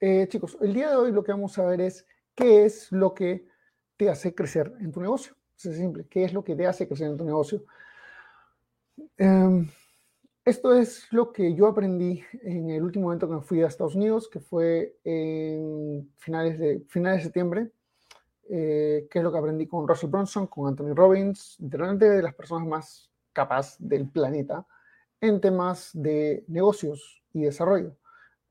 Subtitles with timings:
[0.00, 3.14] Eh, chicos, el día de hoy lo que vamos a ver es qué es lo
[3.14, 3.46] que
[3.96, 5.34] te hace crecer en tu negocio.
[5.56, 7.64] Es simple, ¿qué es lo que te hace crecer en tu negocio?
[9.16, 9.68] Em,
[10.44, 13.96] esto es lo que yo aprendí en el último momento que me fui a Estados
[13.96, 17.72] Unidos, que fue en finales de, finales septiembre,
[18.48, 22.34] eh, que es lo que aprendí con Russell Brunson, con Anthony Robbins, literalmente de las
[22.34, 24.64] personas más capaces del planeta
[25.20, 27.97] en temas de negocios y desarrollo.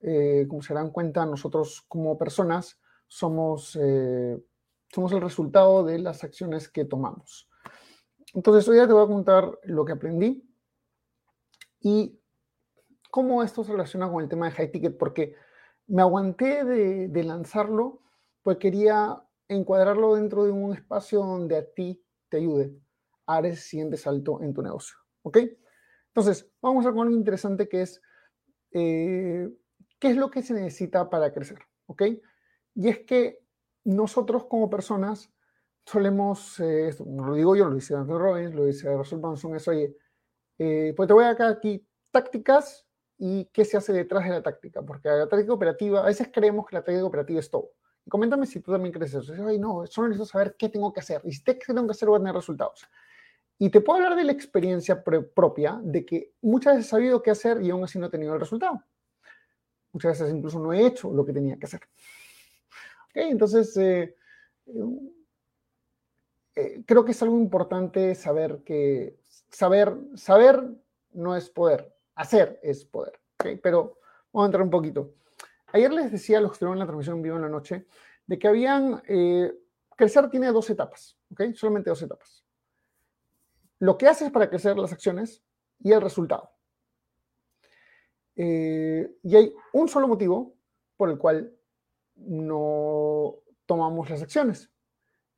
[0.01, 4.37] Eh, como se dan cuenta, nosotros como personas somos, eh,
[4.93, 7.49] somos el resultado de las acciones que tomamos.
[8.33, 10.43] Entonces, hoy ya te voy a contar lo que aprendí
[11.79, 12.19] y
[13.09, 15.35] cómo esto se relaciona con el tema de high ticket, porque
[15.87, 18.01] me aguanté de, de lanzarlo,
[18.43, 22.77] pues quería encuadrarlo dentro de un espacio donde a ti te ayude
[23.25, 24.97] a dar ese siguiente salto en tu negocio.
[25.23, 25.39] ¿Ok?
[26.07, 28.01] Entonces, vamos a ver algo interesante que es
[28.71, 29.49] eh,
[29.99, 31.59] ¿Qué es lo que se necesita para crecer?
[31.87, 32.03] ¿Ok?
[32.75, 33.43] Y es que
[33.83, 35.31] nosotros como personas
[35.85, 39.67] solemos, eh, esto, lo digo yo, lo dice Anthony Robbins, lo dice Russell Brunson, es,
[39.67, 39.95] oye,
[40.59, 42.85] eh, pues te voy a dar aquí tácticas
[43.17, 46.65] y qué se hace detrás de la táctica, porque la táctica operativa, a veces creemos
[46.67, 47.71] que la táctica operativa es todo.
[48.05, 49.33] Y coméntame si tú también crees eso.
[49.45, 51.21] Ay, no, solo necesito saber qué tengo que hacer.
[51.25, 52.87] Y si tengo que hacer, voy a tener resultados.
[53.59, 57.31] Y te puedo hablar de la experiencia propia, de que muchas veces he sabido qué
[57.31, 58.81] hacer y aún así no he tenido el resultado.
[59.97, 61.81] Muchas veces incluso no he hecho lo que tenía que hacer.
[63.15, 64.15] Entonces, eh,
[66.55, 69.17] eh, creo que es algo importante saber que
[69.49, 70.63] saber, saber
[71.13, 73.19] no es poder, hacer es poder.
[73.63, 73.97] Pero
[74.31, 75.15] vamos a entrar un poquito.
[75.73, 77.87] Ayer les decía a los que estuvieron en la transmisión vivo en la noche
[78.27, 79.51] de que habían, eh,
[79.95, 81.55] crecer tiene dos etapas, ¿ok?
[81.55, 82.45] Solamente dos etapas.
[83.79, 85.41] Lo que haces para crecer las acciones
[85.79, 86.51] y el resultado.
[88.39, 90.55] Eh, y hay un solo motivo
[90.95, 91.51] por el cual
[92.15, 94.71] no tomamos las acciones.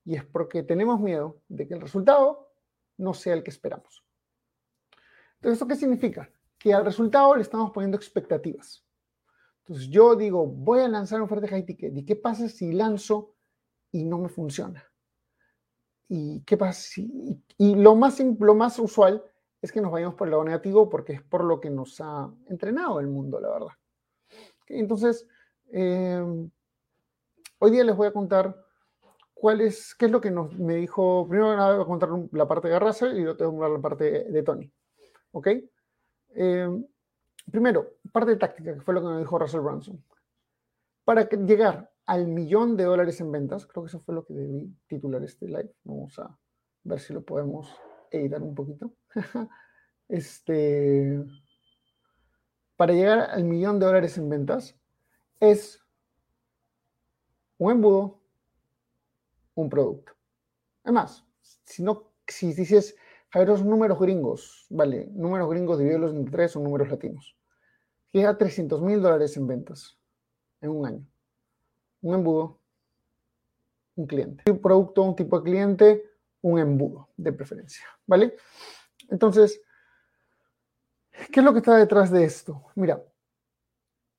[0.03, 2.51] Y es porque tenemos miedo de que el resultado
[2.97, 4.03] no sea el que esperamos.
[5.35, 6.29] Entonces, ¿esto qué significa?
[6.57, 8.85] Que al resultado le estamos poniendo expectativas.
[9.59, 11.95] Entonces, yo digo, voy a lanzar un oferta de high ticket.
[11.95, 13.35] ¿Y qué pasa si lanzo
[13.91, 14.83] y no me funciona?
[16.09, 17.41] ¿Y qué pasa si...?
[17.57, 19.23] Y, lo, más, lo más usual
[19.61, 22.31] es que nos vayamos por el lado negativo porque es por lo que nos ha
[22.47, 23.73] entrenado el mundo, la verdad.
[24.67, 25.27] Entonces,
[25.71, 26.49] em,
[27.59, 28.55] hoy día les voy a contar
[29.33, 32.69] cuál es, qué es lo que nos, me dijo, primero voy a contar la parte
[32.69, 34.71] de Russell y luego te la parte de, Tony.
[35.31, 35.47] ¿Ok?
[36.29, 36.85] Em,
[37.51, 40.03] primero, parte de táctica, que fue lo que me dijo Russell Brunson.
[41.03, 44.73] Para llegar al millón de dólares en ventas, creo que eso fue lo que debí
[44.87, 45.73] titular este live.
[45.83, 46.37] Vamos a
[46.83, 47.75] ver si lo podemos
[48.11, 48.93] editar un poquito.
[50.07, 51.23] este,
[52.75, 54.75] para llegar al millón de dólares en ventas
[55.39, 55.83] es
[57.57, 58.21] un embudo,
[59.55, 60.13] un producto.
[60.83, 61.25] Además,
[61.65, 62.95] si no, si dices,
[63.29, 67.35] Javier, los números gringos, vale, números gringos divididos entre tres son números latinos.
[68.11, 69.99] Llega a 300 mil dólares en ventas
[70.61, 71.07] en un año.
[72.01, 72.59] Un embudo,
[73.95, 74.49] un cliente.
[74.49, 76.03] Un producto, un tipo de cliente,
[76.41, 78.35] un embudo de preferencia, ¿vale?
[79.09, 79.61] Entonces,
[81.31, 82.63] ¿qué es lo que está detrás de esto?
[82.75, 83.03] Mira,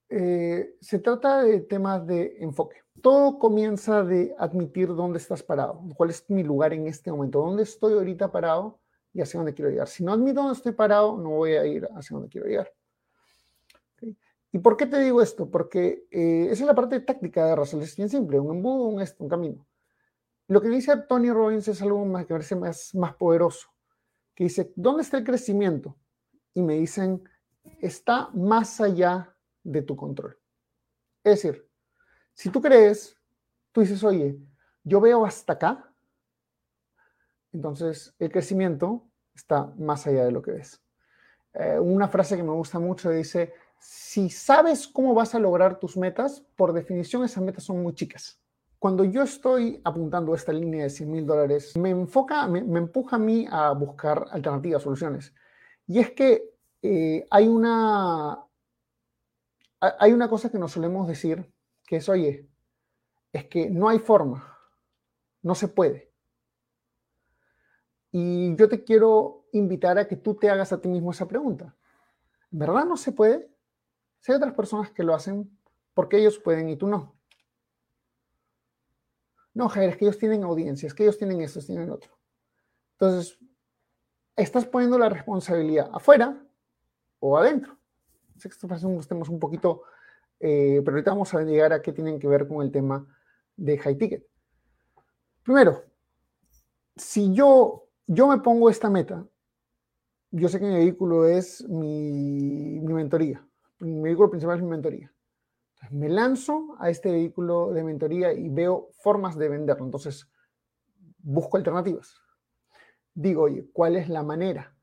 [0.09, 2.79] eh, se trata de temas de enfoque.
[3.01, 7.63] Todo comienza de admitir dónde estás parado, cuál es mi lugar en este momento, dónde
[7.63, 8.81] estoy ahorita parado
[9.13, 9.89] y hacia dónde quiero llegar.
[9.89, 12.73] Si no admito dónde estoy parado, no voy a ir hacia dónde quiero llegar.
[14.53, 15.49] ¿Y por qué te digo esto?
[15.49, 17.83] Porque eh, esa es la parte táctica de Russell.
[17.83, 19.67] Es bien simple, un embudo, un, un camino.
[20.49, 23.69] Lo que dice Tony Robbins es algo más que parece más, más poderoso,
[24.45, 25.97] dice, ¿dónde está el crecimiento?
[26.55, 27.23] Y me dicen,
[27.81, 30.39] está más allá de tu control.
[31.23, 31.69] Es decir,
[32.35, 33.17] si tú crees,
[33.73, 34.39] tú dices, oye,
[34.83, 35.93] yo veo hasta acá,
[37.53, 40.83] entonces el crecimiento está más allá de lo que ves.
[41.55, 45.97] Eh, una frase que me gusta mucho dice, si sabes cómo vas a lograr tus
[45.97, 48.41] metas, por definición esas metas son muy chicas
[48.81, 53.19] cuando yo estoy apuntando esta línea de 100 mil dólares, me enfoca, me, empuja a
[53.19, 55.35] mí a buscar alternativas, soluciones.
[55.87, 58.43] Y es que eh, hay, una,
[59.81, 61.53] hay una cosa que nos solemos decir,
[61.87, 62.49] que es, oye,
[63.35, 64.59] es que no hay forma,
[65.43, 66.11] no se puede.
[68.13, 71.77] Y yo te quiero invitar a que tú te hagas a ti mismo esa pregunta.
[72.51, 73.55] ¿Verdad no se puede?
[74.21, 75.55] Si hay otras personas que lo hacen,
[75.93, 77.20] porque ellos pueden y tú no?
[79.55, 82.17] No, Javier, es que ellos tienen audiencias, que ellos tienen esto, tienen otro.
[82.93, 83.39] Entonces,
[84.37, 86.41] estás poniendo la responsabilidad afuera
[87.19, 87.79] o adentro.
[88.37, 89.83] Sé que estos son temas un poquito,
[90.39, 93.07] eh, pero ahorita vamos a llegar a qué tienen que ver con el tema
[93.57, 94.27] de high ticket.
[95.43, 95.85] Primero,
[96.97, 99.27] si yo, yo me pongo esta meta,
[100.31, 103.45] yo sé que mi vehículo es mi, mi mentoría.
[103.81, 105.13] Mi vehículo principal es mi mentoría.
[105.89, 109.85] Me lanzo a este vehículo de mentoría y veo formas de venderlo.
[109.85, 110.29] Entonces,
[111.19, 112.15] busco alternativas.
[113.15, 114.75] Digo, oye, ¿cuál es la manera?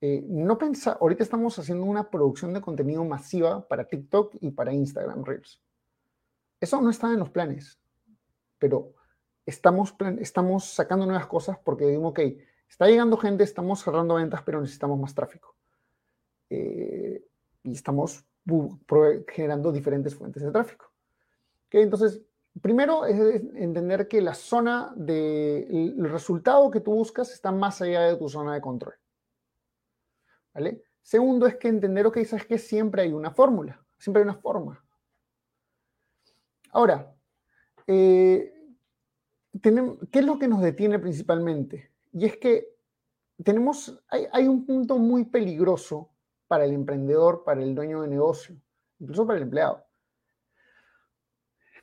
[0.00, 4.72] Eh, no pensa, ahorita estamos haciendo una producción de contenido masiva para TikTok y para
[4.72, 5.60] Instagram Reels.
[6.60, 7.78] Eso no está en los planes,
[8.58, 8.94] pero
[9.44, 12.20] estamos, estamos sacando nuevas cosas porque digo, ok,
[12.68, 15.56] está llegando gente, estamos cerrando ventas, pero necesitamos más tráfico.
[16.50, 17.24] Eh,
[17.62, 18.24] y estamos
[19.28, 20.90] generando diferentes fuentes de tráfico.
[21.70, 22.22] Entonces,
[22.60, 23.18] primero es
[23.56, 28.54] entender que la zona del resultado que tú buscas está más allá de tu zona
[28.54, 28.94] de control.
[30.52, 30.84] ¿Vale?
[31.02, 34.84] Segundo es que entender, que siempre hay una fórmula, siempre hay una forma.
[36.70, 37.12] Ahora,
[37.86, 38.54] eh,
[39.60, 41.90] ¿qué es lo que nos detiene principalmente?
[42.12, 42.74] Y es que
[43.42, 46.13] tenemos, hay, un punto muy peligroso
[46.46, 48.56] para el emprendedor, para el dueño de negocio,
[48.98, 49.84] incluso para el empleado.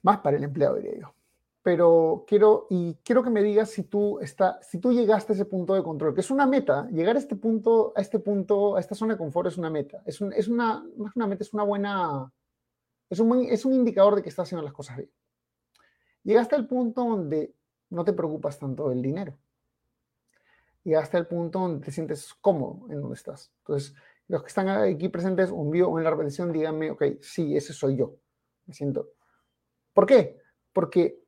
[0.03, 1.13] Más para el empleado, diría yo.
[1.63, 5.45] Pero quiero, y quiero que me digas si tú, está, si tú llegaste a ese
[5.45, 8.79] punto de control, que es una meta, llegar a este punto, a este punto, a
[8.79, 10.01] esta zona de confort es una meta.
[10.05, 10.83] Es, es una,
[11.15, 12.33] una meta, es una buena,
[13.09, 15.11] es un, es un indicador de que estás haciendo las cosas bien.
[16.23, 17.53] Llegaste al punto donde
[17.89, 19.37] no te preocupas tanto del dinero.
[20.83, 23.51] Llegaste al punto donde te sientes cómodo en donde estás.
[23.59, 23.93] Entonces,
[24.31, 27.73] los que están aquí presentes un vivo o en la repetición, díganme, ok, sí, ese
[27.73, 28.15] soy yo.
[28.65, 29.09] Me siento.
[29.93, 30.39] ¿Por qué?
[30.71, 31.21] Porque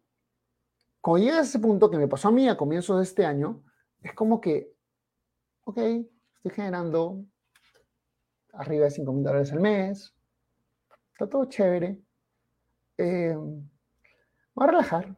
[1.02, 3.62] cuando llegas a ese punto que me pasó a mí a comienzos de este año,
[4.02, 4.74] es como que,
[5.66, 7.26] ok, estoy generando
[8.54, 10.16] arriba de 5 mil dólares al mes,
[11.12, 12.02] está todo chévere,
[12.98, 15.18] eh, voy a relajar,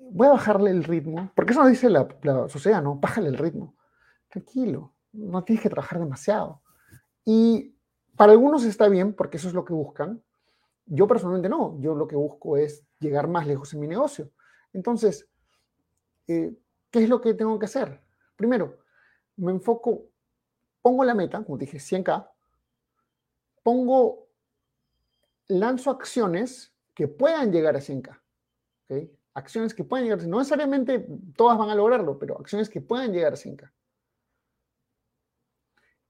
[0.00, 2.96] voy a bajarle el ritmo, porque eso dice la, la sociedad, ¿no?
[2.96, 3.76] Bájale el ritmo,
[4.28, 6.60] tranquilo, no tienes que trabajar demasiado.
[7.24, 7.74] Y
[8.16, 10.22] para algunos está bien, porque eso es lo que buscan.
[10.86, 14.30] Yo personalmente no, yo lo que busco es llegar más lejos en mi negocio.
[14.72, 15.28] Entonces,
[16.26, 16.54] eh,
[16.90, 18.00] ¿qué es lo que tengo que hacer?
[18.36, 18.78] Primero,
[19.36, 20.06] me enfoco,
[20.82, 22.28] pongo la meta, como dije, 100K,
[23.62, 24.28] pongo,
[25.46, 28.20] lanzo acciones que puedan llegar a 100K.
[29.32, 33.32] Acciones que puedan llegar, no necesariamente todas van a lograrlo, pero acciones que puedan llegar
[33.32, 33.72] a 100K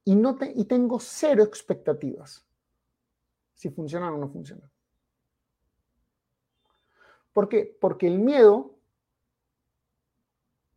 [0.04, 2.44] y, no y tengo cero expectativas
[3.54, 4.70] si funcionan o no funcionan.
[7.32, 7.76] ¿Por qué?
[7.80, 8.74] Porque el miedo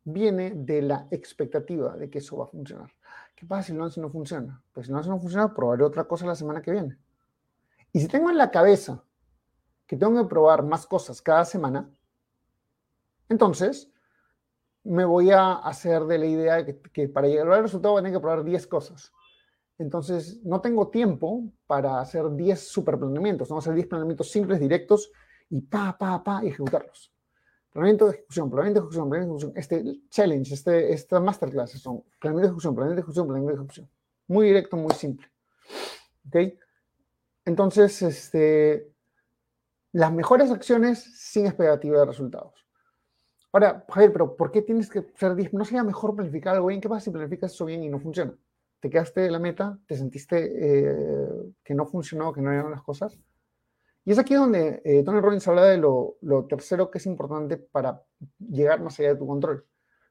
[0.04, 2.90] viene de la expectativa de que eso va a funcionar.
[3.34, 4.60] ¿Qué pasa si no, funciona?
[4.72, 6.98] Pues si no, funciona, probaré otra cosa la semana que viene.
[7.92, 9.04] Y si tengo en la cabeza
[9.86, 11.88] que tengo que probar más cosas cada semana,
[13.28, 13.90] entonces
[14.82, 18.02] me voy a hacer de la idea de que para llegar al resultado voy a
[18.02, 19.12] tener que probar 10 cosas.
[19.78, 23.48] Entonces, no tengo tiempo para hacer 10 super planeamientos.
[23.48, 25.12] Vamos a hacer 10 planeamientos simples, directos,
[25.50, 27.12] y pa, pa, pa, y ejecutarlos.
[27.72, 29.84] Planeamiento de ejecución, planeamiento de ejecución, planeamiento de ejecución.
[29.84, 33.90] Este challenge, este, esta masterclass son planeamiento de ejecución, planeamiento de ejecución, planeamiento de ejecución.
[34.26, 35.26] Muy directo, muy simple.
[36.26, 36.36] ¿Ok?
[37.44, 38.92] Entonces, este,
[39.92, 42.66] las mejores acciones sin expectativa de resultados.
[43.52, 45.54] Ahora, Javier, pero ¿por qué tienes que ser 10?
[45.54, 46.80] ¿No sería mejor planificar algo bien?
[46.80, 48.34] ¿Qué pasa si planificas eso bien y no funciona?
[48.80, 52.82] Te quedaste de la meta, te sentiste eh, que no funcionó, que no eran las
[52.82, 53.18] cosas.
[54.04, 56.16] Y es aquí donde eh, Tony Robbins habla de lo,
[56.48, 58.02] tercero que es importante para
[58.38, 59.66] llegar más allá de tu control.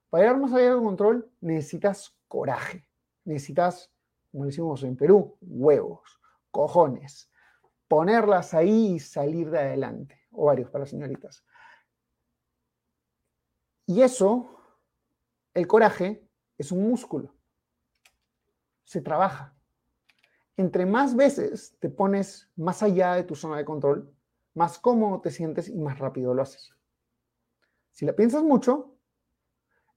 [0.09, 2.87] Para llegar más allá de tu control necesitas coraje,
[3.23, 3.91] necesitas,
[4.31, 6.19] como decimos en Perú, huevos,
[6.51, 7.31] cojones,
[7.87, 11.43] ponerlas ahí y salir de adelante, o varios para señoritas.
[13.85, 14.49] Y eso,
[15.53, 17.36] el coraje, es un músculo
[18.87, 19.53] se trabaja.
[20.55, 24.15] Entre más veces te pones más allá de tu zona de control,
[24.53, 26.73] más cómodo te sientes y más rápido lo haces.
[27.91, 28.95] Si la piensas mucho,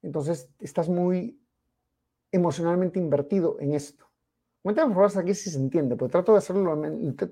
[0.03, 1.41] entonces estás muy
[2.33, 4.11] emocionalmente invertido en esto.
[4.61, 6.77] Cuéntame por favor aquí si se entiende, porque trato de hacerlo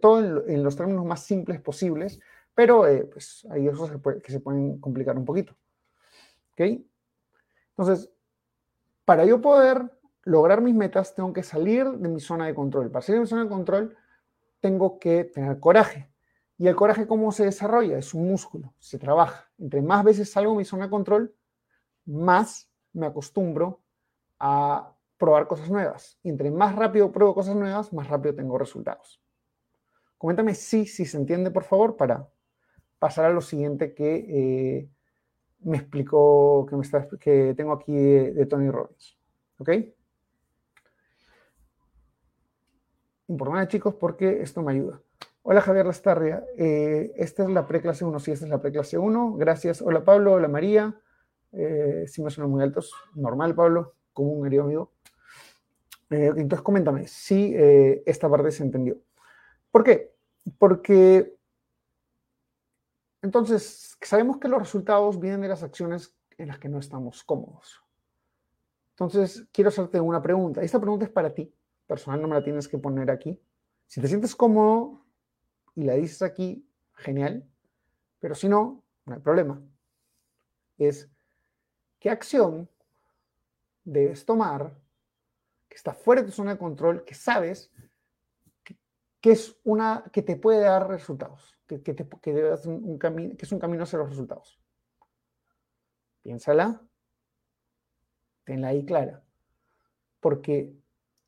[0.00, 2.20] todo en, los términos más simples posibles,
[2.54, 5.56] pero eh, pues hay cosas que, se pueden complicar un poquito.
[6.52, 6.60] ¿Ok?
[7.70, 8.10] Entonces,
[9.04, 9.97] para yo poder
[10.28, 12.90] lograr mis metas, tengo que salir de mi zona de control.
[12.90, 13.96] Para salir de mi zona de control,
[14.60, 16.10] tengo que tener coraje.
[16.58, 17.96] ¿Y el coraje cómo se desarrolla?
[17.98, 19.50] Es un músculo, se trabaja.
[19.58, 21.34] Entre más veces salgo de mi zona de control,
[22.04, 23.80] más me acostumbro
[24.38, 26.18] a probar cosas nuevas.
[26.22, 29.22] Y entre más rápido pruebo cosas nuevas, más rápido tengo resultados.
[30.18, 32.28] Coméntame si, si se entiende, por favor, para
[32.98, 34.90] pasar a lo siguiente que eh,
[35.60, 39.16] me explicó, que, me está, que tengo aquí de, Tony Robbins.
[39.58, 39.70] ¿Ok?
[43.28, 45.02] Importante, chicos, porque esto me ayuda.
[45.42, 49.34] Hola Javier Lastarria, eh, esta es la preclase 1, sí, esta es la preclase 1,
[49.34, 49.82] gracias.
[49.82, 50.98] Hola Pablo, hola María,
[51.52, 54.92] eh, si me suenan muy altos, normal Pablo, como un querido amigo.
[56.08, 58.96] Eh, entonces coméntame si esta parte se entendió.
[59.70, 60.14] ¿Por qué?
[60.58, 61.36] Porque
[63.20, 67.82] entonces sabemos que los resultados vienen de las acciones en las que no estamos cómodos.
[68.92, 70.62] Entonces quiero hacerte una pregunta.
[70.62, 71.54] Esta pregunta es para ti,
[71.88, 73.40] personal, no me la tienes que poner aquí.
[73.86, 75.04] Si te sientes cómodo,
[75.74, 77.48] y la dices aquí, genial,
[78.18, 79.62] pero si no, no hay problema.
[80.76, 81.08] Es
[81.98, 82.68] qué acción
[83.84, 84.76] debes tomar
[85.68, 87.72] que está fuera de tu zona de control, que sabes
[89.20, 92.32] que, es una que te puede dar resultados, que, que, te, que,
[92.66, 94.60] un, camino, que es un camino hacia los resultados.
[96.22, 96.82] Piénsala,
[98.44, 99.22] tenla ahí clara,
[100.20, 100.74] porque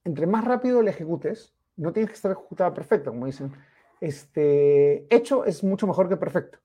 [0.05, 3.53] entre más rápido la ejecutes, no tienes que estar ejecutada perfecta, como dicen
[4.01, 6.59] este, hecho es mucho mejor que perfecto.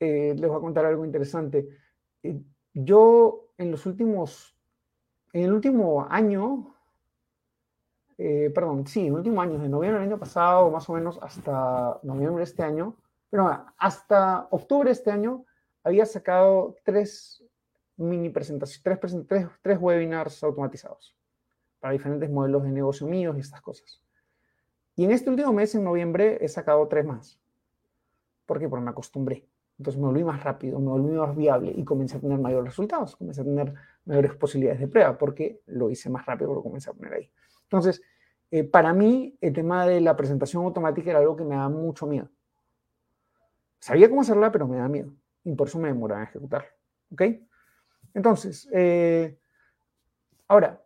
[0.00, 1.68] Eh, les voy a contar algo interesante.
[2.22, 2.40] Eh,
[2.74, 4.56] yo en los últimos,
[5.32, 6.74] en el último año,
[8.18, 11.18] eh, perdón, sí, en el último año, de noviembre del año pasado, más o menos
[11.22, 12.96] hasta noviembre de este año,
[13.30, 15.44] pero hasta octubre de este año,
[15.84, 17.44] había sacado tres
[17.96, 21.16] mini presentaciones, tres, tres, tres webinars automatizados
[21.84, 24.00] para diferentes modelos de negocio míos y estas cosas.
[24.96, 27.38] Y en este último mes, en noviembre, he sacado tres más.
[28.46, 28.70] ¿Por qué?
[28.70, 29.46] Porque me acostumbré.
[29.78, 33.16] Entonces me volví más rápido, me volví más viable y comencé a tener mayores resultados,
[33.16, 33.74] comencé a tener
[34.06, 37.30] mayores posibilidades de prueba porque lo hice más rápido, lo comencé a poner ahí.
[37.64, 38.00] Entonces,
[38.50, 42.06] eh, para mí, el tema de la presentación automática era algo que me daba mucho
[42.06, 42.30] miedo.
[43.78, 45.12] Sabía cómo hacerla, pero me da miedo.
[45.44, 46.70] Y por eso me demoraba en ejecutarla.
[47.12, 47.22] ¿Ok?
[48.14, 49.38] Entonces, eh,
[50.48, 50.80] ahora,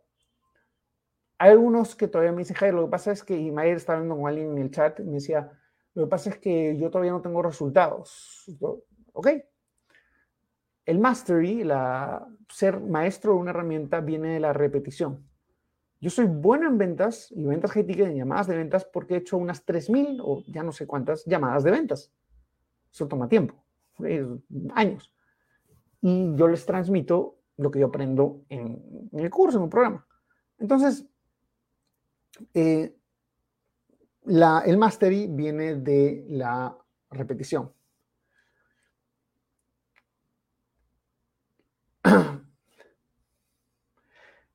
[1.39, 3.93] hay algunos que todavía me dicen, Jair, lo que pasa es que, y Mayer está
[3.93, 5.49] hablando con alguien en el chat, y me decía,
[5.95, 8.43] lo que pasa es que yo todavía no tengo resultados.
[9.13, 9.29] ¿Ok?
[10.85, 15.25] El mastery, la, ser maestro de una herramienta, viene de la repetición.
[16.01, 19.37] Yo soy bueno en ventas y ventas ticket, en llamadas de ventas, porque he hecho
[19.37, 22.11] unas 3.000 o ya no sé cuántas llamadas de ventas.
[22.91, 23.55] Eso toma tiempo,
[24.73, 25.13] años.
[26.01, 30.05] Y yo les transmito lo que yo aprendo en, en el curso, en un programa.
[30.57, 31.05] Entonces,
[32.53, 32.95] eh,
[34.25, 36.77] el mastery viene de la
[37.09, 37.73] repetición.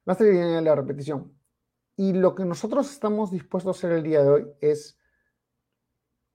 [0.05, 1.33] mastery viene de la repetición.
[1.97, 4.99] Y lo que nosotros estamos dispuestos a hacer el día de hoy es,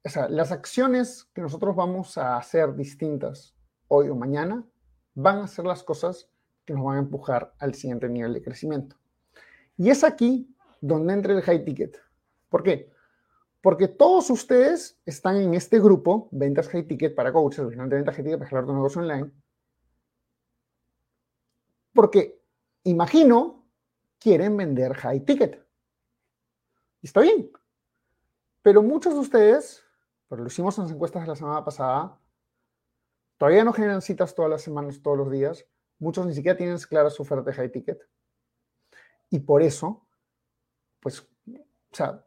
[0.06, 3.56] o sea, las acciones que nosotros vamos a hacer distintas
[3.88, 4.66] hoy o mañana
[5.14, 6.30] van a ser las cosas
[6.66, 8.96] que nos van a empujar al siguiente nivel de crecimiento.
[9.76, 12.02] Y es aquí donde entre el high ticket.
[12.50, 12.92] ¿Por qué?
[13.62, 18.24] Porque todos ustedes están en este grupo, ventas high ticket para coaches, de ventas high
[18.24, 19.32] ticket para generar tu negocio online.
[21.94, 22.42] Porque,
[22.84, 23.66] imagino,
[24.18, 25.66] quieren vender high ticket.
[27.02, 27.52] Y está bien.
[28.62, 29.84] Pero muchos de ustedes,
[30.30, 32.18] pero lo hicimos en las encuestas de la semana pasada,
[33.38, 35.66] todavía no generan citas todas las semanas, todos los días.
[35.98, 38.00] Muchos ni siquiera tienen clara su oferta de high ticket.
[39.30, 40.08] Y por eso
[41.00, 42.24] pues, o sea,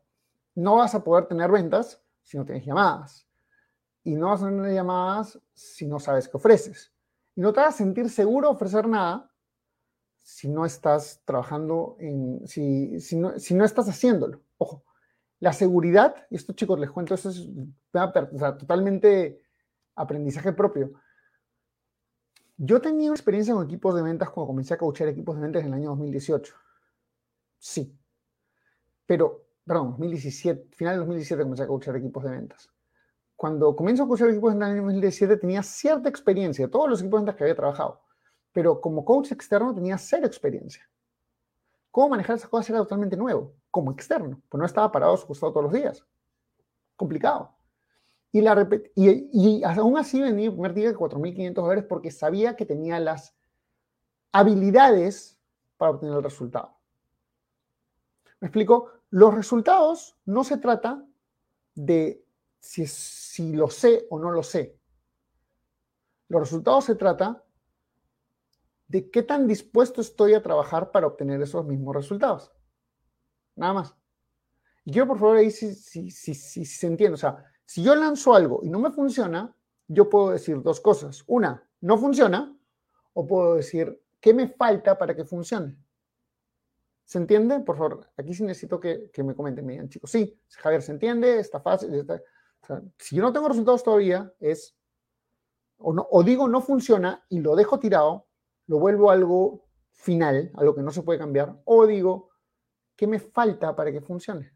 [0.55, 3.27] no vas a poder tener ventas si no tienes llamadas.
[4.05, 6.93] Y no vas a tener llamadas si no sabes qué ofreces.
[7.35, 9.31] Y no te vas a sentir seguro ofrecer nada
[10.19, 14.43] si no estás trabajando en, si, si, no, si no estás haciéndolo.
[14.59, 14.85] Ojo,
[15.41, 17.49] la seguridad, y esto chicos les cuento, es
[18.59, 19.43] totalmente
[19.97, 20.93] aprendizaje propio.
[22.57, 25.69] Yo tenía experiencia con equipos de ventas cuando comencé a coachar equipos de ventas en
[25.69, 26.55] el año 2018.
[27.59, 27.99] Sí,
[29.07, 32.71] pero, perdón, 2017, final de 2017 comencé a coachar equipos de ventas.
[33.37, 37.01] Cuando comienzo a coachar equipos de ventas en el 2017 tenía cierta experiencia, todos los
[37.01, 38.01] equipos de ventas que había trabajado,
[38.53, 40.89] pero como coach externo tenía cero experiencia.
[41.91, 45.27] cómo manejar esas cosas era totalmente nuevo, como externo, pues no estaba parado a su
[45.27, 46.07] costado todos los días.
[46.97, 47.55] Complicado.
[48.31, 52.57] Y, la y, y aún así vendí mi primer ticket de 4.500 dólares porque sabía
[52.57, 53.37] que tenía las
[54.33, 55.39] habilidades
[55.77, 56.82] para obtener el resultado.
[58.43, 58.91] ¿Me explico?
[59.11, 61.07] Los resultados no se trata
[61.77, 62.27] de
[62.59, 64.77] si, si lo sé o no lo sé.
[66.27, 67.45] Los resultados se trata
[68.89, 72.51] de qué tan dispuesto estoy a trabajar para obtener esos mismos resultados.
[73.55, 73.97] Nada más.
[74.85, 77.15] Y quiero por favor ahí si, si, si, si se entiende.
[77.15, 79.55] O sea, si yo lanzo algo y no me funciona,
[79.87, 81.23] yo puedo decir dos cosas.
[81.29, 82.59] Una, no funciona,
[83.13, 85.77] o puedo decir, ¿qué me falta para que funcione?
[87.13, 87.61] ¿Se entiende?
[87.61, 91.39] Por favor, aquí sí necesito que, me comenten, me digan, chicos, sí, Javier, ¿se entiende?
[91.39, 92.07] Está fácil.
[92.97, 94.75] si yo no tengo resultados todavía, es,
[95.77, 98.29] o, no, o digo no funciona y lo dejo tirado,
[98.67, 102.31] lo vuelvo algo final, algo que no se puede cambiar, o digo,
[102.97, 104.51] ¿qué me falta para que funcione?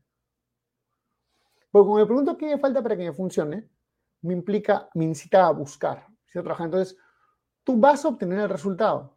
[1.70, 3.68] Porque cuando me pregunto qué me falta para que me funcione,
[4.22, 6.06] me implica, me incita a buscar.
[6.24, 6.96] Si Entonces,
[7.64, 9.14] tú vas a obtener el resultado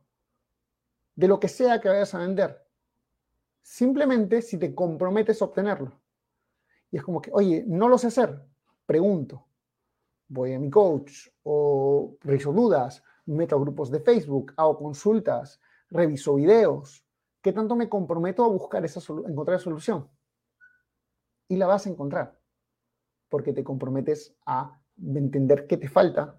[1.15, 2.68] de lo que sea que vayas a vender.
[3.69, 6.01] Simplemente si te comprometes a obtenerlo.
[6.89, 8.43] Y es como que, oye, no lo sé hacer.
[8.83, 9.45] Pregunto.
[10.27, 15.61] Voy a mi coach o reviso dudas, meto grupos de Facebook, hago consultas,
[15.91, 17.05] reviso videos.
[17.43, 20.09] ¿Qué tanto me comprometo a buscar esa encontrar esa solución?
[21.47, 22.39] Y la vas a encontrar
[23.29, 26.35] porque te comprometes a entender qué te falta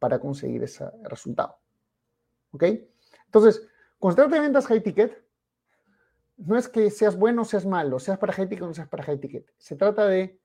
[0.00, 1.56] para conseguir ese resultado.
[2.50, 2.64] ¿Ok?
[3.26, 3.64] Entonces,
[4.00, 5.23] constante de ventas high ticket
[6.36, 8.88] no es que seas bueno o seas malo, seas para high ticket o no seas
[8.88, 9.52] para high ticket.
[9.58, 10.40] Se trata de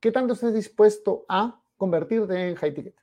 [0.00, 2.96] qué tanto estés dispuesto a convertirte en high ticket.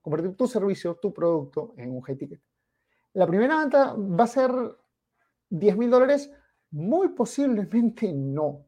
[0.00, 2.40] Convertir tu servicio, tu producto en un high ticket.
[3.14, 4.50] La primera venta va a ser
[5.50, 6.30] 10 mil dólares.
[6.70, 8.64] Muy posiblemente no.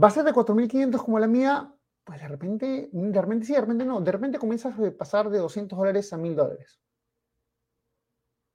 [0.00, 1.74] ¿Va a ser de 4.500 como la mía?
[2.04, 4.00] Pues de repente, de repente sí, de repente no.
[4.00, 6.80] De repente comienzas a pasar de 200 dólares a 1.000 dólares.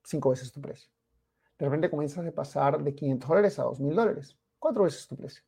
[0.03, 0.96] Cinco veces tu precio.
[1.57, 4.37] De repente comienzas a pasar de 500 dólares a 2.000 dólares.
[4.59, 5.43] Cuatro veces tu precio.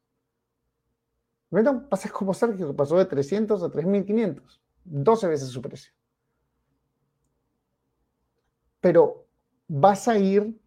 [1.50, 4.60] De repente pasas como Sergio, que pasó de 300 a 3.500.
[4.86, 5.92] 12 veces su precio.
[8.82, 9.26] Pero
[9.68, 10.60] vas a ir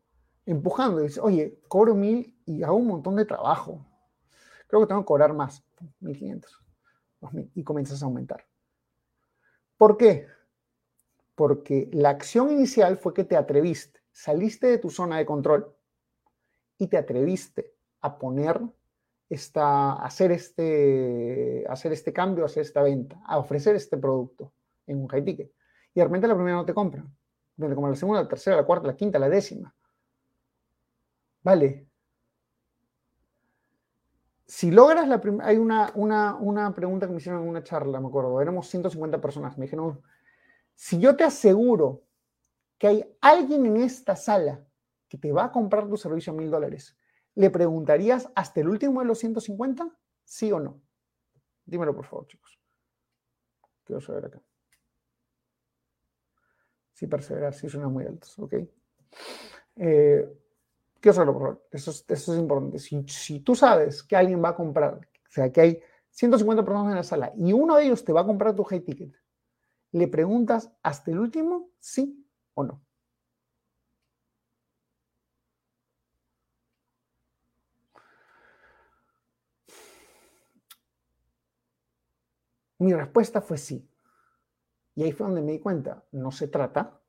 [0.47, 3.87] empujando y dices, oye, cobro 1.000 y hago un montón de trabajo
[4.73, 5.63] creo que tengo que cobrar más,
[6.01, 6.47] 1.500,
[7.21, 8.47] 2.000, y comienzas a aumentar.
[9.77, 10.27] ¿Por qué?
[11.35, 15.75] Porque la acción inicial fue que te atreviste, saliste de tu zona de control
[16.79, 18.61] y te atreviste a poner
[19.29, 24.53] esta, hacer este, hacer este cambio, hacer esta venta, a ofrecer este producto
[24.87, 25.51] en un high ticket.
[25.95, 27.15] Y de repente la primera no te compran.
[27.57, 29.75] De como la segunda, la tercera, la cuarta, la quinta, la décima.
[31.43, 31.87] Vale,
[34.53, 38.09] si logras la primera, hay una, una, pregunta que me hicieron en una charla, me
[38.09, 40.03] acuerdo, éramos 150 personas, me dijeron,
[40.75, 42.03] si yo te aseguro
[42.83, 44.67] que hay alguien en esta sala
[45.09, 46.99] que te va a comprar tu servicio a mil dólares,
[47.37, 49.89] ¿le preguntarías hasta el último de los 150?
[50.25, 50.83] ¿Sí o no?
[51.65, 52.59] Dímelo por favor, chicos.
[53.85, 54.43] Quiero saber acá.
[56.93, 58.55] Sí, perseverar, sí suena muy altos, ¿ok?
[59.77, 60.39] Eh,
[60.99, 61.67] Quiero saberlo, por favor.
[61.71, 62.81] Eso es, importante.
[62.81, 66.91] Si, si, tú sabes que alguien va a comprar, o sea, que hay 150 personas
[66.91, 69.15] en la sala y uno de ellos te va a comprar tu high ticket,
[69.93, 72.22] ¿le preguntas hasta el último sí
[72.55, 72.83] o no?
[82.79, 83.89] Mi respuesta fue sí.
[84.95, 87.03] Y ahí fue donde me di cuenta, no se trata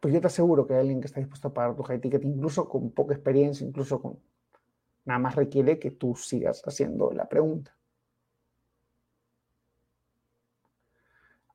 [0.00, 2.24] pues yo te aseguro que hay alguien que está dispuesto a pagar tu high ticket,
[2.24, 4.18] incluso con poca experiencia, incluso con...
[5.04, 7.76] Nada más requiere que tú sigas haciendo la pregunta.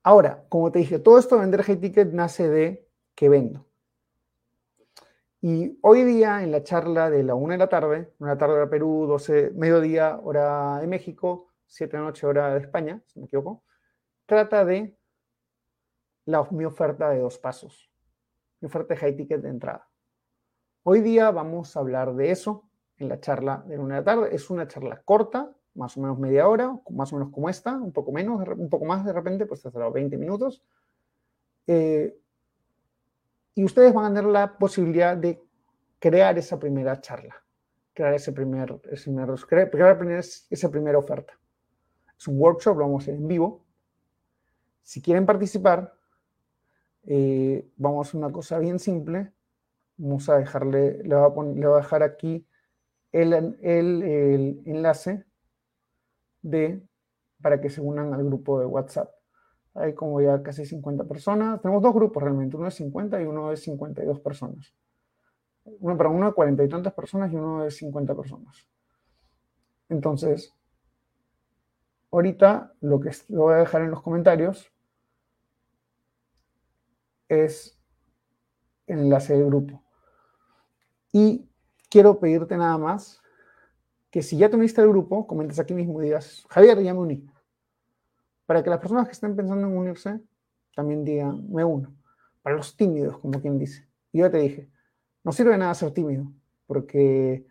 [0.06, 3.66] Ahora, como te dije, todo esto de vender high ticket nace de que vendo.
[5.42, 8.68] Y hoy día, en la charla de la 1 de la tarde, una tarde de
[8.68, 13.26] Perú, 12, mediodía, hora de México, 7 de la noche, hora de España, si me
[13.26, 13.64] equivoco,
[14.28, 14.96] trata de
[16.26, 17.92] la, mi oferta de dos pasos
[18.62, 19.90] mi oferta high ticket de entrada.
[20.84, 24.36] Hoy día vamos a hablar de eso en la charla de una de la tarde.
[24.36, 27.92] Es una charla corta, más o menos media hora, más o menos como esta, un
[27.92, 30.64] poco menos, un poco más de repente, pues hasta los 20 minutos.
[31.68, 32.18] Eh,
[33.54, 35.42] y ustedes van a tener la posibilidad de
[36.00, 37.36] crear esa primera charla,
[37.94, 39.30] crear ese primer, ese primer
[39.70, 40.00] crear
[40.50, 41.34] esa primera oferta.
[42.18, 43.66] Es un workshop, lo vamos a hacer en vivo.
[44.82, 45.94] Si quieren participar,
[47.04, 49.32] eh, vamos a hacer una cosa bien simple.
[49.98, 52.46] Vamos a dejarle, le voy a, dejar aquí
[53.12, 55.26] el, el, enlace
[56.46, 56.80] de,
[57.42, 59.10] para que se unan al grupo de WhatsApp.
[59.74, 61.62] Hay como ya casi 50 personas.
[61.62, 64.74] Tenemos dos grupos realmente, uno de 50 y uno de 52 personas.
[65.66, 68.70] Uno, para uno de 40 y tantas personas y uno de 50 personas.
[69.90, 70.54] Entonces,
[72.12, 74.72] ahorita lo que lo voy a dejar en los comentarios
[77.28, 77.78] es
[78.86, 79.84] el enlace del grupo.
[81.12, 81.50] Y
[81.90, 83.22] quiero pedirte nada más
[84.16, 87.02] que si ya te uniste al grupo, comentes aquí mismo y digas, Javier, ya me
[87.02, 87.30] uní.
[88.46, 90.22] Para que las personas que estén pensando en unirse
[90.74, 91.94] también digan, me uno.
[92.42, 93.86] Para los tímidos, como quien dice.
[94.14, 94.70] Y yo te dije,
[95.22, 96.32] no sirve de nada ser tímido,
[96.66, 97.46] porque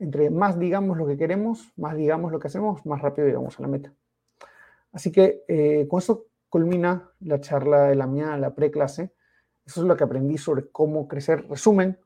[0.00, 3.62] entre más digamos lo que queremos, más digamos lo que hacemos, más rápido llegamos a
[3.62, 3.94] la meta.
[4.90, 9.12] Así que eh, con eso culmina la charla de la mía, la preclase.
[9.64, 11.46] Eso es lo que aprendí sobre cómo crecer.
[11.48, 11.96] Resumen,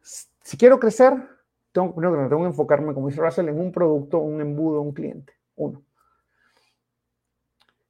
[0.00, 1.33] si quiero crecer,
[1.74, 5.32] tengo, primero tengo que enfocarme, como dice Russell, en un producto, un embudo, un cliente.
[5.56, 5.84] Uno.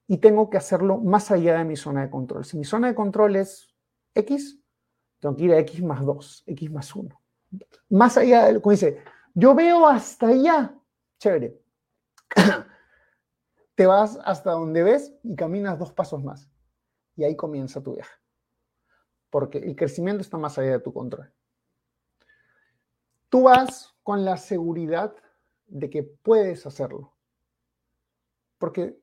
[0.07, 2.47] Y tengo que hacerlo más allá de mi zona de control.
[2.47, 3.69] Si mi zona de control es
[4.15, 4.59] X,
[5.21, 7.21] tengo que ir a X más 2, X más 1.
[7.91, 9.03] Más allá de, como dice,
[9.35, 10.75] yo veo hasta allá.
[11.19, 11.61] Chévere.
[13.75, 16.49] Te vas hasta donde ves y caminas dos pasos más.
[17.17, 18.15] Y ahí comienza tu viaje.
[19.29, 21.31] Porque el crecimiento está más allá de tu control.
[23.35, 25.13] Tú vas con la seguridad
[25.67, 27.17] de que puedes hacerlo.
[28.59, 28.97] Porque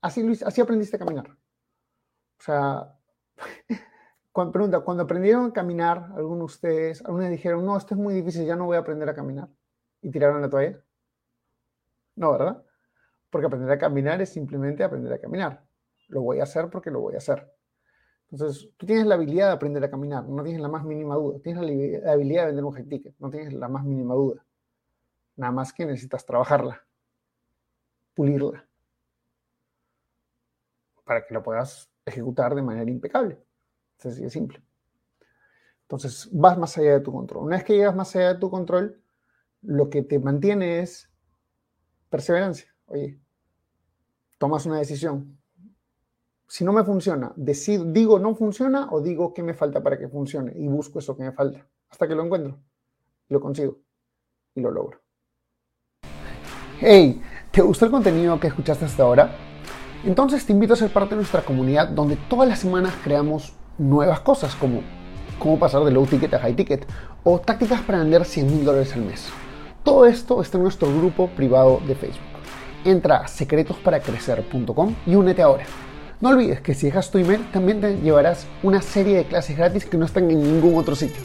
[0.00, 1.30] así, así aprendiste a caminar.
[1.30, 2.98] O sea,
[4.32, 8.12] cuando, pregunta, cuando aprendieron a caminar, algunos de ustedes, algunos dijeron, no, esto es muy
[8.12, 9.48] difícil, ya no voy a aprender a caminar.
[10.02, 10.82] ¿Y tiraron la toalla?
[12.16, 12.64] No, ¿verdad?
[13.30, 15.64] Porque aprender a caminar es simplemente aprender a caminar.
[16.08, 17.48] Lo voy a hacer porque lo voy a hacer.
[18.30, 21.40] Entonces, tú tienes la habilidad de aprender a caminar, no tienes la más mínima duda.
[21.42, 21.62] Tienes
[22.02, 24.44] la habilidad de vender un high ticket, no tienes la más mínima duda.
[25.36, 26.84] Nada más que necesitas trabajarla,
[28.14, 28.68] pulirla,
[31.04, 33.42] para que la puedas ejecutar de manera impecable.
[33.98, 34.62] Es así de simple.
[35.82, 37.46] Entonces, vas más allá de tu control.
[37.46, 39.02] Una vez que llegas más allá de tu control,
[39.62, 41.10] lo que te mantiene es
[42.08, 42.72] perseverancia.
[42.86, 43.18] Oye,
[44.38, 45.36] tomas una decisión,
[46.50, 50.08] si no me funciona, decido, digo no funciona o digo qué me falta para que
[50.08, 52.58] funcione y busco eso que me falta hasta que lo encuentro,
[53.28, 53.78] lo consigo
[54.56, 54.98] y lo logro.
[56.80, 59.30] Hey, ¿te gustó el contenido que escuchaste hasta ahora?
[60.04, 64.18] Entonces te invito a ser parte de nuestra comunidad donde todas las semanas creamos nuevas
[64.18, 64.82] cosas como
[65.38, 66.84] cómo pasar de low ticket a high ticket
[67.22, 69.28] o tácticas para vender 100 mil dólares al mes.
[69.84, 72.26] Todo esto está en nuestro grupo privado de Facebook.
[72.84, 75.64] Entra a secretosparacrecer.com y únete ahora.
[76.20, 79.86] No olvides que si dejas tu email también te llevarás una serie de clases gratis
[79.86, 81.22] que no están en ningún otro sitio.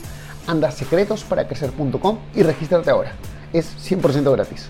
[0.47, 3.12] Anda a secretosparacrecer.com y regístrate ahora.
[3.51, 4.69] Es 100% gratis.